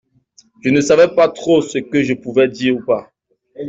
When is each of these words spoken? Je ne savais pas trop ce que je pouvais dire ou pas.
Je 0.63 0.69
ne 0.71 0.81
savais 0.81 1.09
pas 1.13 1.29
trop 1.29 1.61
ce 1.61 1.77
que 1.77 2.01
je 2.01 2.15
pouvais 2.15 2.47
dire 2.47 2.75
ou 2.77 2.81
pas. 2.83 3.11